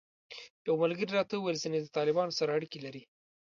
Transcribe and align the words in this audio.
یو 0.67 0.75
ملګري 0.81 1.11
راته 1.17 1.33
وویل 1.35 1.61
ځینې 1.63 1.77
د 1.81 1.87
طالبانو 1.97 2.37
سره 2.39 2.53
اړیکې 2.57 2.79
لري. 2.85 3.01